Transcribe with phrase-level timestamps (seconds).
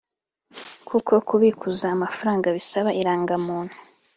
[0.87, 3.75] kuko kubikuza amafaranga bisaba irangamuntu